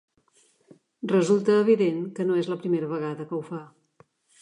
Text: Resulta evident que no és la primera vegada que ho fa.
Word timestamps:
Resulta 1.15 1.51
evident 1.65 2.01
que 2.15 2.27
no 2.31 2.41
és 2.43 2.53
la 2.55 2.61
primera 2.65 2.93
vegada 2.97 3.29
que 3.31 3.41
ho 3.41 3.47
fa. 3.55 3.65